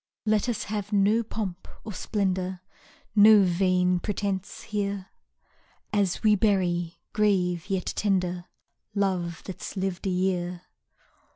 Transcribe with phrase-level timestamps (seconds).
[0.25, 2.61] Let us have no pomp or splendour,
[3.15, 5.09] No vain pretence here.
[5.93, 8.45] As we bury, grave, yet tender,
[8.95, 10.63] Love that's lived a year.